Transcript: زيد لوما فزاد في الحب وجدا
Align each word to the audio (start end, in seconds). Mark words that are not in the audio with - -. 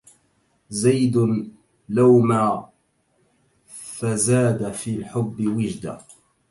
زيد 0.69 1.17
لوما 1.89 2.69
فزاد 3.99 4.71
في 4.73 4.95
الحب 4.95 5.47
وجدا 5.47 5.99